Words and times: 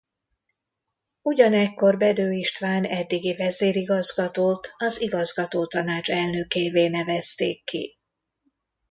Ugyanekkor 1.21 1.97
Bedő 1.97 2.31
István 2.31 2.83
eddigi 2.83 3.35
vezérigazgatót 3.35 4.73
az 4.77 5.01
igazgatótanács 5.01 6.09
elnökévé 6.09 6.87
nevezték 6.87 7.63
ki. 7.63 7.97